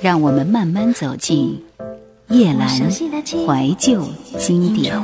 [0.00, 1.60] 让我们慢慢走进
[2.28, 4.06] 叶阑怀旧
[4.38, 4.94] 经典。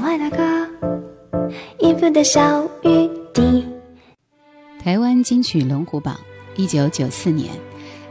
[4.80, 6.16] 台湾金曲龙虎榜，
[6.56, 7.50] 一九九四年。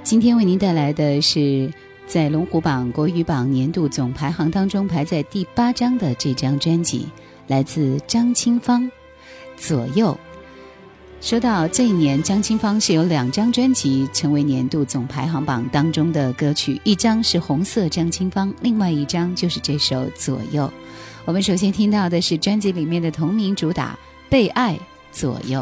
[0.03, 1.71] 今天为您带来的是
[2.05, 7.07] 在龙虎榜国语榜年度总排行当中排在第八张的这张专辑，
[7.47, 8.83] 来自张清芳，
[9.55, 10.07] 《左右》。
[11.23, 20.65] 说到这一年，张清芳是有两张专辑成为年度总排行榜当中的歌曲，一张是《红色张清芳》，另外一张就是这首《左右》。
[21.23, 23.97] 我们首先听到的是专辑里面的同名主打
[24.29, 24.77] 《被爱
[25.13, 25.61] 左右》。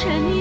[0.00, 0.39] 沉溺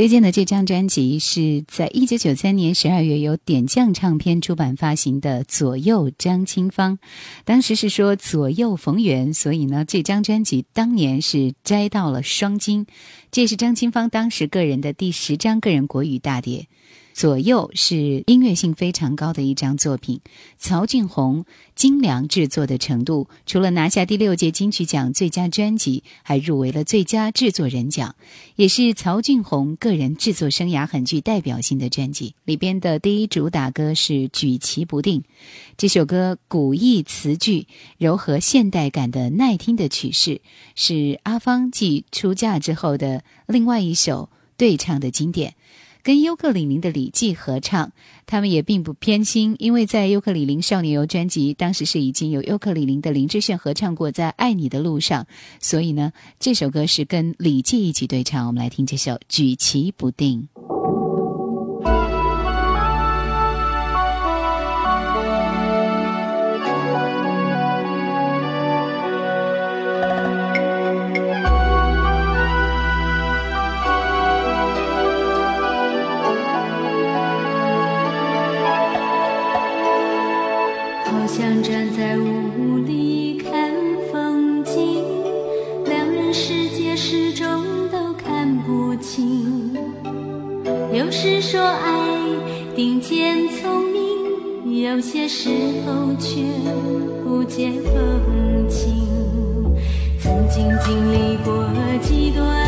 [0.00, 6.96] 推荐的这张专辑是在一九九三年十二月由点将唱片出版发行的《左右张清芳》，
[7.44, 12.86] 当时是说左右逢源，所以呢，这张专辑当年是摘到了双金。
[13.30, 16.66] 这是张清芳当时个人的第十张个人国语大碟。
[17.12, 20.20] 左右是音乐性非常高的一张作品，
[20.58, 28.14] 曹俊宏精良制作的程度，除了拿下第六届金曲奖最佳专辑，还入围了最佳制作人奖，
[28.56, 32.34] 也是曹俊宏个人制作生涯很具代表性的专辑。
[32.44, 35.20] 里边的第一主打歌是《举棋不定》，
[35.76, 37.66] 这首歌古意词句
[37.98, 40.40] 柔和现代感的耐听的曲式，
[40.74, 45.54] 是阿芳继出嫁之后的另外一首对唱的经典。
[46.02, 47.92] 跟尤克里里的李记合唱，
[48.26, 55.26] 他们也并不偏心，因为在尤克里里少年游专辑当时是已经有尤克里里的林志炫合唱过在爱你的路上，
[55.60, 58.46] 所以呢，这首歌是跟李记一起对唱。
[58.46, 60.48] 我们来听这首《举棋不定》。
[93.00, 95.48] 见聪明，有些时
[95.86, 96.42] 候却
[97.24, 99.06] 不见风情，
[100.20, 101.66] 曾经经历过
[102.02, 102.59] 几段。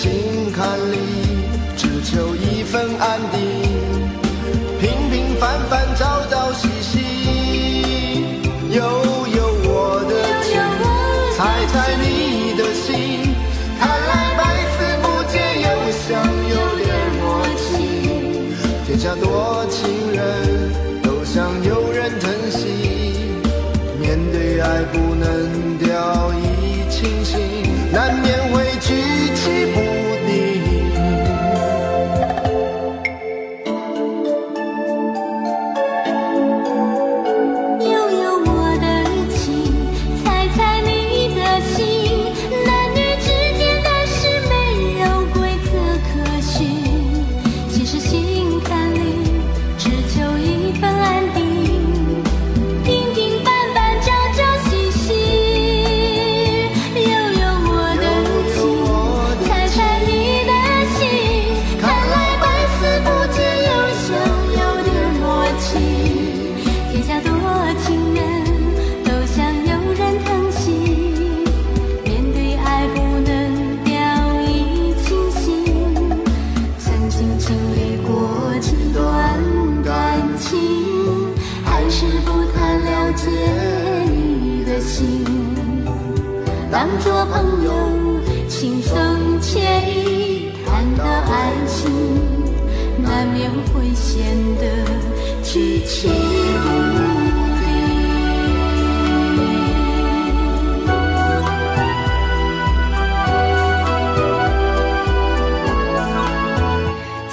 [0.00, 0.96] 心坎里，
[1.76, 3.40] 只求一份安定。
[4.78, 7.00] 平平凡凡，朝朝夕夕，
[8.70, 10.12] 又有我的
[10.44, 10.54] 情，
[11.36, 13.34] 猜猜你的心。
[13.80, 14.40] 看来百
[14.70, 15.34] 思不解，
[15.66, 16.06] 又想
[16.46, 16.86] 有点
[17.18, 17.26] 默
[17.58, 17.66] 契。
[18.86, 20.22] 天下多情人，
[21.02, 22.62] 都想有人疼惜。
[23.98, 25.67] 面对爱，不能。
[86.86, 87.72] 朋友，
[88.48, 88.96] 轻松
[89.40, 89.58] 惬
[89.88, 91.90] 意谈到爱情，
[93.02, 94.62] 难免会显得
[95.42, 97.68] 举棋不定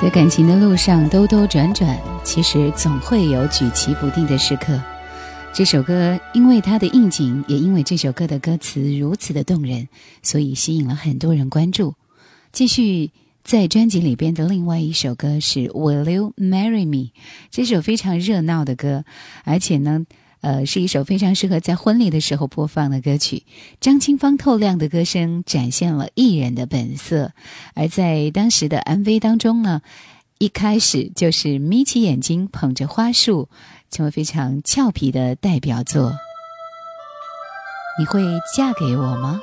[0.02, 4.74] 在感情的路上兜兜转转，其实总会有举棋不定的时刻。
[5.56, 9.88] 这首歌因为它的应景，也因为这首歌的歌词如此的动人，
[10.22, 11.94] 所以吸引了很多人关注。
[12.52, 17.08] 继续在专辑里边的另外一首歌是《Will You Marry Me》，
[17.52, 19.06] 这首非常热闹的歌，
[19.46, 20.06] 而且呢。
[20.42, 23.42] 呃，是一首非常适合在婚礼的时候播放的歌曲。
[23.82, 27.32] 张清芳透亮的歌声展现了艺人的本色，
[27.74, 29.82] 而在当时的 MV 当中呢，
[30.38, 33.50] 一开始就是眯起眼睛捧着花束，
[33.96, 36.12] 成为非常俏皮的代表作。
[37.98, 38.22] 你会
[38.54, 39.40] 嫁给我吗？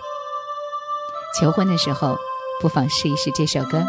[1.41, 2.19] 求婚的时候，
[2.61, 3.83] 不妨试一试这首歌。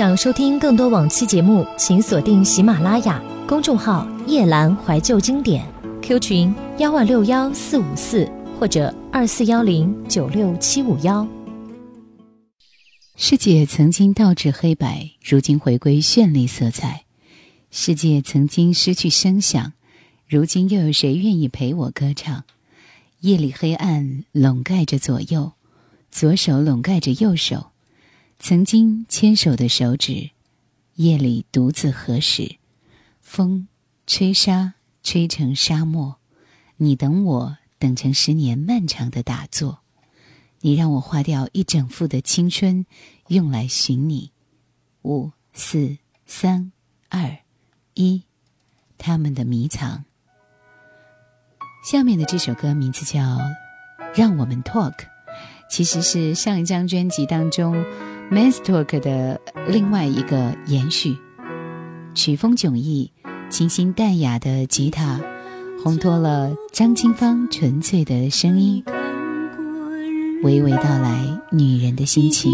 [0.00, 5.62] 想收听更多往期节目，请锁定喜马拉雅公众号“夜阑怀旧经典
[6.00, 8.26] ”，Q 群幺万六幺四五四
[8.58, 11.28] 或者二四幺零九六七五幺。
[13.14, 17.02] 世界曾经倒置黑白，如今回归绚丽色彩；
[17.70, 19.74] 世界曾经失去声响，
[20.26, 22.44] 如今又有谁愿意陪我歌唱？
[23.20, 25.52] 夜里黑暗笼盖着左右，
[26.10, 27.69] 左手笼盖着右手，
[28.42, 30.30] 曾经牵手的手指，
[30.94, 32.56] 夜里独自合十。
[33.20, 33.68] 风
[34.06, 36.16] 吹沙，吹成沙漠。
[36.78, 39.80] 你等我，等成十年漫长的打坐。
[40.60, 42.86] 你让我花掉一整副的青春，
[43.28, 44.32] 用来寻你。
[45.02, 46.72] 五四三
[47.10, 47.36] 二
[47.92, 48.22] 一，
[48.96, 50.06] 他们的迷藏。
[51.84, 53.20] 下面的这首歌名字叫
[54.14, 54.96] 《让我们 Talk》，
[55.70, 57.76] 其实是上一张专辑当中
[58.30, 61.16] 《Men's Talk》的另外一个延续。
[62.14, 63.10] 曲风迥异，
[63.48, 65.20] 清新淡雅的吉他，
[65.84, 68.84] 烘托了张清芳纯粹的声音。
[70.44, 72.52] 娓娓道来女人的心情。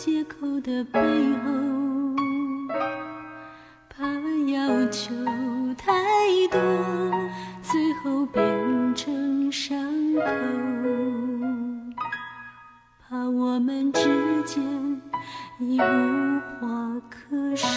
[0.00, 1.50] 借口的背后，
[3.90, 4.04] 怕
[4.46, 5.12] 要求
[5.76, 5.92] 太
[6.52, 6.60] 多，
[7.62, 9.76] 最后变成伤
[10.14, 10.22] 口，
[13.08, 14.02] 怕我们之
[14.44, 14.62] 间
[15.58, 16.68] 已无话
[17.10, 17.68] 可说，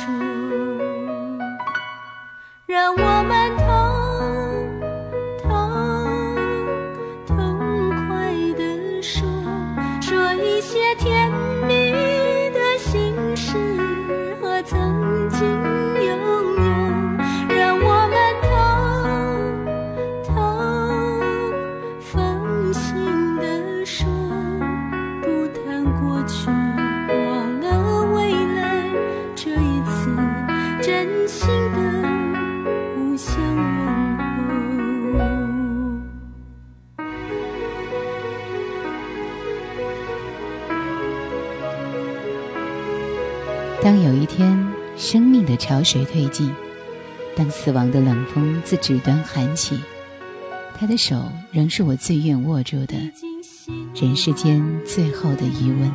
[2.67, 3.57] 让我们
[43.83, 44.55] 当有一天，
[44.95, 46.53] 生命的潮水退尽，
[47.35, 49.75] 当死亡的冷风自指端寒起，
[50.77, 52.95] 他的手仍是我最愿握住的，
[53.99, 55.91] 人世间最后的余温。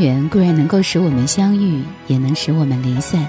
[0.00, 3.28] 缘固然能够使我们相遇，也能使我们离散。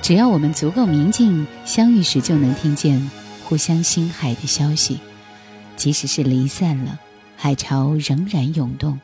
[0.00, 3.10] 只要我们足够明净，相遇时就能听见
[3.44, 5.00] 互相心海的消息。
[5.76, 7.00] 即使是离散了，
[7.36, 9.00] 海潮仍然涌动，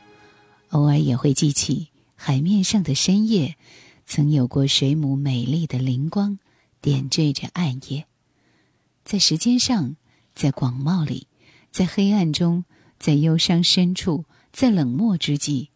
[0.69, 3.55] 偶尔也会记起海面上的深夜，
[4.05, 6.39] 曾有过水母美丽的灵光，
[6.81, 8.05] 点缀着暗夜。
[9.03, 9.97] 在时间上，
[10.33, 11.27] 在广袤里，
[11.69, 12.63] 在黑暗中，
[12.97, 15.69] 在忧伤深处，在冷漠之际，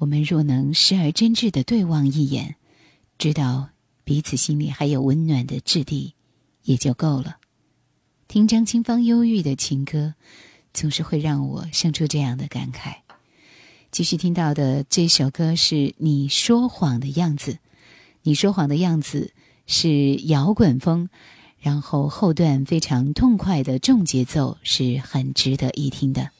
[0.00, 2.56] 我们若能时而真挚的对望一眼，
[3.18, 3.68] 知道
[4.02, 6.14] 彼此心里还有温暖的质地，
[6.62, 7.36] 也就够了。
[8.26, 10.14] 听张清芳忧郁的情歌，
[10.72, 12.94] 总是会让我生出这样的感慨。
[13.90, 17.52] 继续听到的这首歌是《你说谎的样子》，
[18.22, 19.34] 你说谎的样子
[19.66, 21.10] 是摇滚风，
[21.58, 26.30] 然后后段非常痛快的重节奏，是很值得一听的。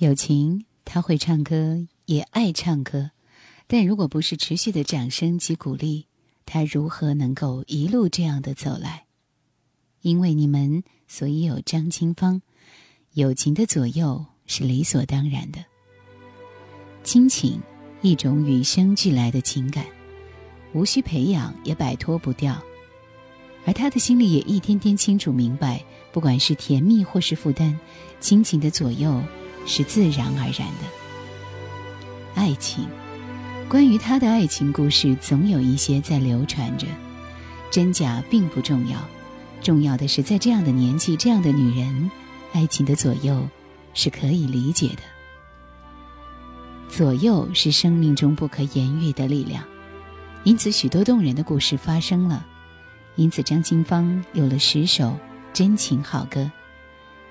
[0.00, 3.10] 友情，他会唱歌，也爱唱歌，
[3.66, 6.06] 但如果不是持续的掌声及鼓励，
[6.46, 9.04] 他如何能够一路这样的走来？
[10.00, 12.40] 因为你们，所以有张清芳。
[13.12, 15.62] 友情的左右是理所当然的。
[17.04, 17.60] 亲情，
[18.00, 19.84] 一种与生俱来的情感，
[20.72, 22.58] 无需培养，也摆脱不掉。
[23.66, 27.78] 而他的心里也一天天清楚明白，不管是甜蜜或是负担，
[28.18, 29.22] 亲情的左右
[29.70, 32.34] 是自然而然的。
[32.34, 32.88] 爱情，
[33.68, 36.88] 关于他的爱情故事，总有一些在流传着，
[37.70, 38.98] 真假并不重要，
[39.62, 42.10] 重要的是在这样的年纪，这样的女人，
[42.52, 43.48] 爱情的左右
[43.94, 45.02] 是可以理解的。
[46.88, 49.62] 左右是生命中不可言喻的力量，
[50.42, 52.44] 因此许多动人的故事发生了。
[53.14, 55.16] 因此，张清芳有了十首
[55.52, 56.50] 真情好歌。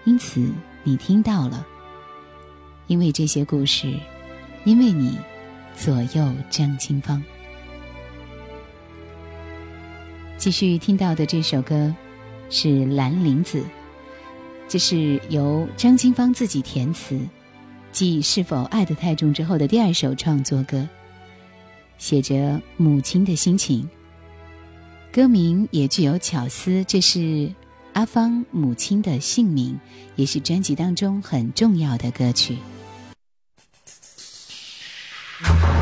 [0.06, 0.50] 因此，
[0.86, 1.68] 你听到了。
[2.90, 3.94] 因为这些故事，
[4.66, 5.16] 因为你
[5.78, 7.24] 左右张清芳。
[10.38, 11.96] 继续听到的这首歌
[12.50, 13.60] 是《兰陵子》，
[14.68, 17.20] 这是由张清芳自己填词，
[17.92, 20.88] 继《是否爱得太重》之后的第二首创作歌，
[22.00, 23.88] 写着母亲的心情。
[25.12, 27.54] 歌名也具有巧思，这是
[27.94, 29.80] 阿芳母亲的姓名，
[30.16, 32.58] 也是专辑当中很重要的歌曲。
[35.42, 35.79] Thank you.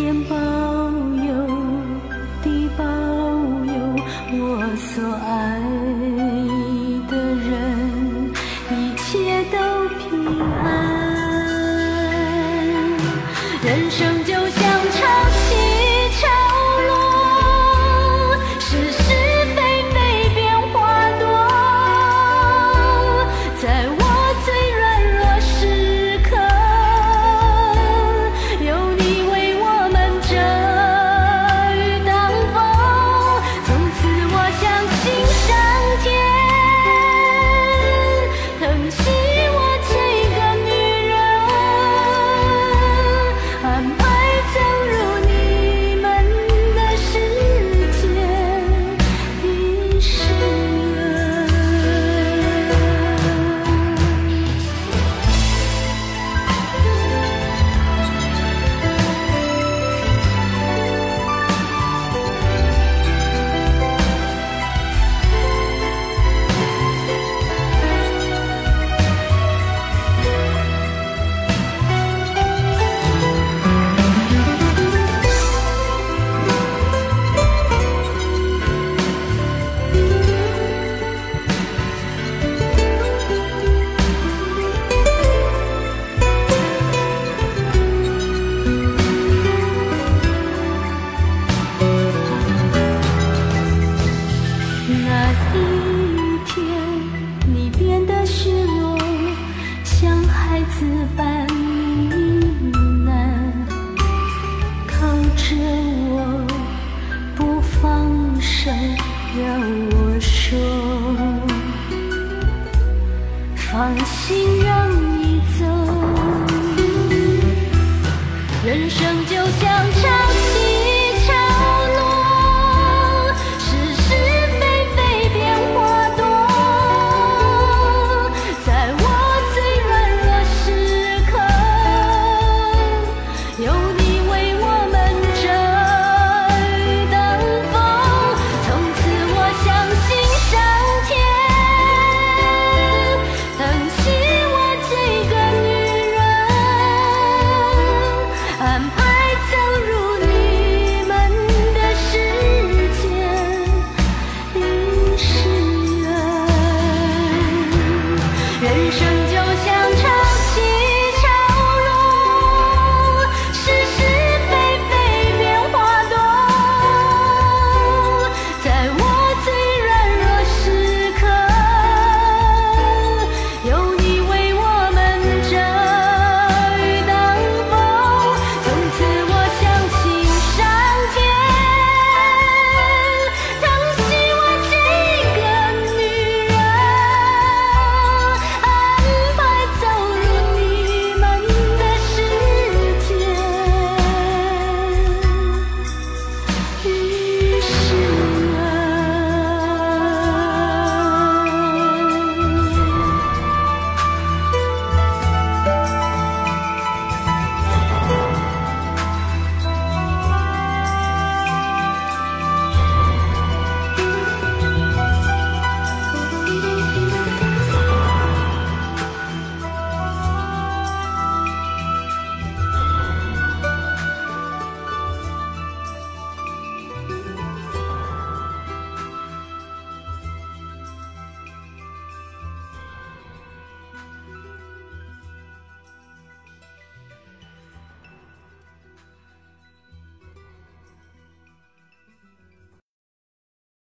[0.00, 1.32] 天保佑，
[2.44, 2.46] 地
[2.78, 3.72] 保佑，
[4.30, 4.38] 我
[4.76, 5.27] 所爱。